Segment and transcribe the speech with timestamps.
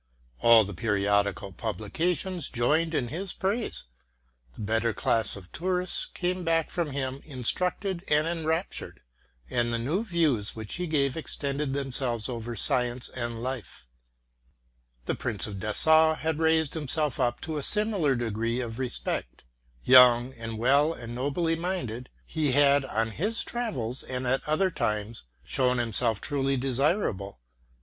[0.39, 3.83] All the periodical publications joined in his praise,
[4.55, 9.03] the better class of tourists came back from him instructed and enraptured,
[9.47, 13.85] and the new views which he gave extended themselves over science and life.
[15.05, 19.43] The Prince of Dessau had raised himself up to a similar degree ©£ respect.
[19.83, 23.05] Young, well and nobly minded, he had RELATING TO MY LIFE.
[23.05, 27.39] 273 on his travels and at other times shown himself truly desir able.